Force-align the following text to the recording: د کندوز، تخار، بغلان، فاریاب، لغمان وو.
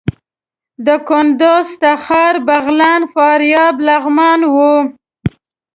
د 0.85 0.87
کندوز، 1.09 1.67
تخار، 1.81 2.35
بغلان، 2.47 3.01
فاریاب، 3.13 3.75
لغمان 3.87 4.41
وو. 4.53 4.75